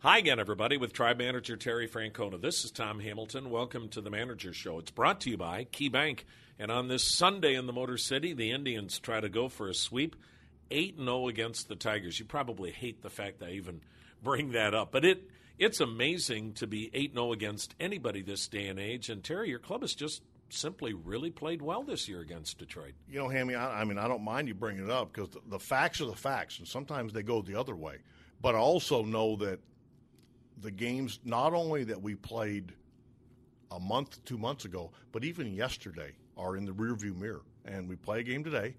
[0.00, 2.40] Hi again, everybody, with Tribe Manager Terry Francona.
[2.40, 3.50] This is Tom Hamilton.
[3.50, 4.78] Welcome to the Manager Show.
[4.78, 6.20] It's brought to you by KeyBank.
[6.56, 9.74] And on this Sunday in the Motor City, the Indians try to go for a
[9.74, 10.14] sweep
[10.70, 12.16] 8 0 against the Tigers.
[12.20, 13.80] You probably hate the fact I even
[14.22, 18.68] bring that up, but it it's amazing to be 8 0 against anybody this day
[18.68, 19.10] and age.
[19.10, 22.94] And Terry, your club has just simply really played well this year against Detroit.
[23.10, 25.40] You know, Hammy, I, I mean, I don't mind you bringing it up because the,
[25.48, 27.96] the facts are the facts, and sometimes they go the other way.
[28.40, 29.58] But I also know that
[30.60, 32.72] the games not only that we played
[33.70, 37.42] a month, two months ago, but even yesterday are in the rearview mirror.
[37.64, 38.74] And we play a game today,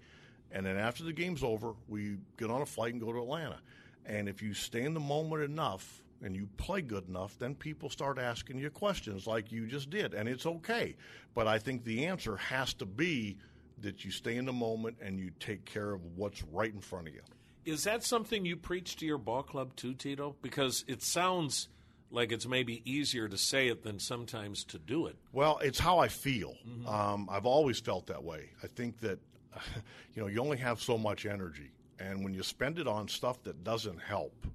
[0.50, 3.58] and then after the game's over, we get on a flight and go to Atlanta.
[4.04, 7.88] And if you stay in the moment enough and you play good enough, then people
[7.88, 10.96] start asking you questions like you just did, and it's okay.
[11.34, 13.36] But I think the answer has to be
[13.78, 17.08] that you stay in the moment and you take care of what's right in front
[17.08, 17.22] of you.
[17.64, 20.36] Is that something you preach to your ball club too, Tito?
[20.42, 21.68] Because it sounds
[22.10, 25.16] like it's maybe easier to say it than sometimes to do it.
[25.32, 26.54] Well, it's how I feel.
[26.66, 26.88] Mm-hmm.
[26.88, 28.50] Um, I've always felt that way.
[28.62, 29.18] I think that
[30.14, 33.42] you know you only have so much energy, and when you spend it on stuff
[33.44, 34.46] that doesn't help,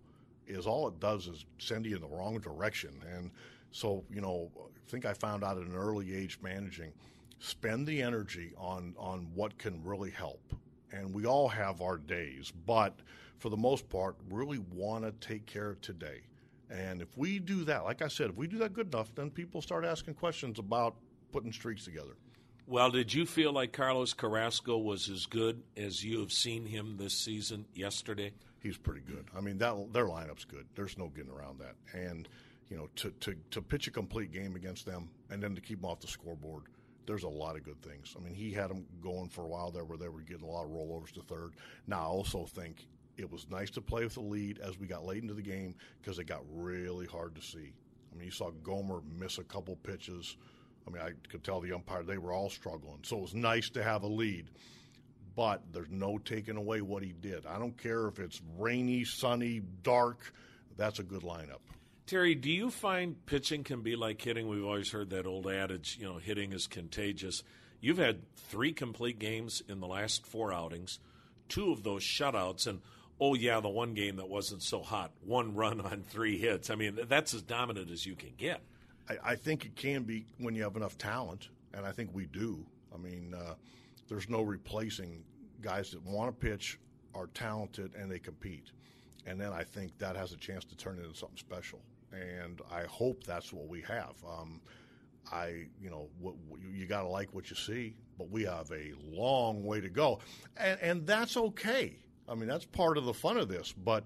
[0.47, 3.01] is all it does is send you in the wrong direction.
[3.15, 3.31] And
[3.71, 6.91] so you know, I think I found out at an early age managing,
[7.39, 10.41] spend the energy on on what can really help
[10.95, 12.99] and we all have our days, but
[13.37, 16.21] for the most part, really want to take care of today.
[16.69, 19.29] And if we do that, like I said, if we do that good enough, then
[19.29, 20.95] people start asking questions about
[21.31, 22.15] putting streaks together.
[22.67, 26.97] Well, did you feel like Carlos Carrasco was as good as you have seen him
[26.97, 28.31] this season yesterday?
[28.63, 29.25] He's pretty good.
[29.37, 30.65] I mean, that their lineup's good.
[30.73, 31.75] There's no getting around that.
[31.93, 32.27] And
[32.69, 35.81] you know, to, to, to pitch a complete game against them and then to keep
[35.81, 36.63] them off the scoreboard–
[37.05, 38.15] there's a lot of good things.
[38.17, 40.51] I mean, he had them going for a while there where they were getting a
[40.51, 41.53] lot of rollovers to third.
[41.87, 45.05] Now, I also think it was nice to play with the lead as we got
[45.05, 47.73] late into the game because it got really hard to see.
[48.11, 50.37] I mean, you saw Gomer miss a couple pitches.
[50.87, 52.99] I mean, I could tell the umpire they were all struggling.
[53.03, 54.49] So it was nice to have a lead.
[55.35, 57.45] But there's no taking away what he did.
[57.45, 60.33] I don't care if it's rainy, sunny, dark.
[60.77, 61.59] That's a good lineup.
[62.07, 64.47] Terry, do you find pitching can be like hitting?
[64.47, 67.41] We've always heard that old adage, you know, hitting is contagious.
[67.81, 70.99] You've had three complete games in the last four outings,
[71.49, 72.81] two of those shutouts, and
[73.19, 76.69] oh, yeah, the one game that wasn't so hot, one run on three hits.
[76.69, 78.61] I mean, that's as dominant as you can get.
[79.09, 82.27] I, I think it can be when you have enough talent, and I think we
[82.27, 82.63] do.
[82.93, 83.55] I mean, uh,
[84.09, 85.23] there's no replacing
[85.59, 86.77] guys that want to pitch,
[87.15, 88.69] are talented, and they compete.
[89.25, 91.81] And then I think that has a chance to turn into something special
[92.15, 94.15] and I hope that's what we have.
[94.27, 94.61] Um,
[95.31, 96.35] I, you know, what,
[96.71, 100.19] you got to like what you see, but we have a long way to go,
[100.57, 101.97] and, and that's okay.
[102.27, 103.71] I mean, that's part of the fun of this.
[103.71, 104.05] But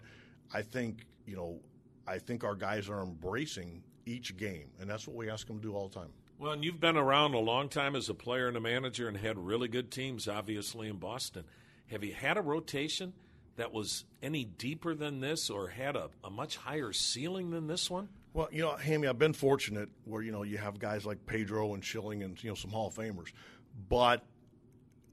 [0.54, 1.60] I think, you know,
[2.08, 5.62] I think our guys are embracing each game, and that's what we ask them to
[5.62, 6.10] do all the time.
[6.38, 9.18] Well, and you've been around a long time as a player and a manager, and
[9.18, 11.44] had really good teams, obviously in Boston.
[11.88, 13.14] Have you had a rotation?
[13.60, 17.90] That was any deeper than this or had a, a much higher ceiling than this
[17.90, 18.08] one?
[18.34, 21.74] Well, you know, Hammy, I've been fortunate where, you know, you have guys like Pedro
[21.74, 23.34] and Schilling and, you know, some Hall of Famers.
[23.90, 24.24] But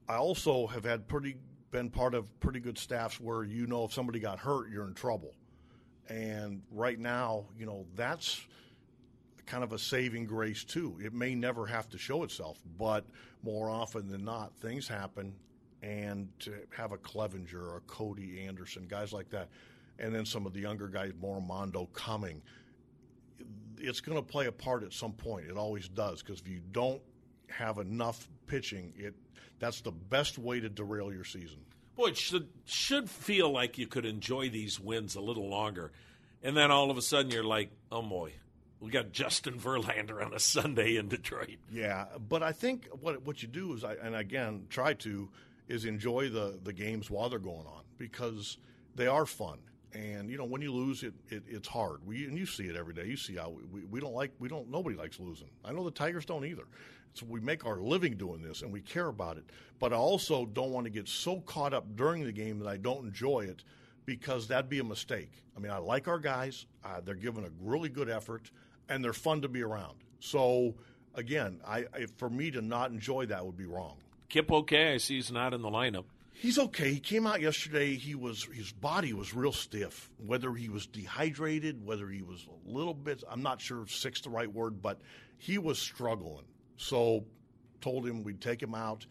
[0.09, 1.37] I also have had pretty
[1.73, 4.95] been part of pretty good staffs where you know if somebody got hurt, you're in
[4.95, 5.35] trouble.
[6.09, 8.41] And right now, you know, that's
[9.45, 10.97] kind of a saving grace too.
[11.03, 13.05] It may never have to show itself, but
[13.43, 15.35] more often than not, things happen
[15.83, 19.49] and to have a Clevinger or a Cody Anderson, guys like that,
[19.99, 22.43] and then some of the younger guys, more Mondo coming,
[23.79, 25.47] it's going to play a part at some point.
[25.47, 27.01] It always does because if you don't
[27.49, 29.15] have enough pitching, it
[29.59, 31.59] that's the best way to derail your season.
[31.97, 35.93] Boy, it should should feel like you could enjoy these wins a little longer,
[36.43, 38.33] and then all of a sudden you're like, oh boy,
[38.81, 41.57] we got Justin Verlander on a Sunday in Detroit.
[41.73, 45.31] Yeah, but I think what what you do is, I, and again, try to
[45.69, 48.59] is enjoy the the games while they're going on because
[48.95, 49.59] they are fun.
[49.93, 52.07] And you know when you lose, it, it it's hard.
[52.07, 53.07] We and you see it every day.
[53.07, 55.49] You see how we, we, don't like we don't nobody likes losing.
[55.65, 56.67] I know the Tigers don't either.
[57.15, 59.45] So we make our living doing this and we care about it.
[59.79, 62.77] But I also don't want to get so caught up during the game that I
[62.77, 63.65] don't enjoy it
[64.05, 65.43] because that'd be a mistake.
[65.57, 66.67] I mean, I like our guys.
[66.85, 68.51] Uh, they're giving a really good effort
[68.91, 69.97] and they're fun to be around.
[70.21, 70.75] So
[71.15, 73.97] again, I, I for me to not enjoy that would be wrong.
[74.29, 74.95] Kip okay?
[74.95, 76.05] I see he's not in the lineup.
[76.33, 76.93] He's okay.
[76.93, 77.95] He came out yesterday.
[77.95, 80.11] He was his body was real stiff.
[80.19, 84.21] Whether he was dehydrated, whether he was a little bit, I'm not sure if sick's
[84.21, 85.01] the right word, but
[85.39, 86.45] he was struggling.
[86.77, 87.25] So
[87.81, 89.07] told him we'd take him out,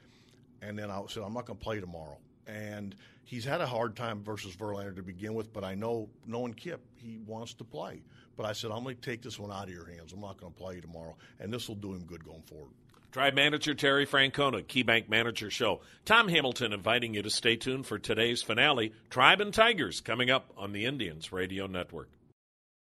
[0.61, 2.17] and then I said I'm not going to play tomorrow.
[2.45, 6.53] And he's had a hard time versus Verlander to begin with, but I know, knowing
[6.53, 8.03] Kip, he wants to play.
[8.37, 10.13] But I said, I'm going to take this one out of your hands.
[10.13, 12.71] I'm not going to play you tomorrow, and this will do him good going forward.
[13.15, 15.79] Tribe manager Terry Francona, KeyBank Manager Show.
[16.03, 20.51] Tom Hamilton inviting you to stay tuned for today's finale, Tribe and Tigers, coming up
[20.57, 22.09] on the Indians Radio Network.